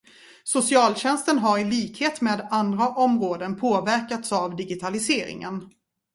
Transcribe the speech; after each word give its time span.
Socialtjänsten 0.43 1.37
har 1.39 1.57
i 1.59 1.63
likhet 1.63 2.21
med 2.21 2.47
andra 2.51 2.89
områden 2.89 3.55
påverkats 3.59 4.31
av 4.31 4.55
digitaliseringen. 4.55 5.69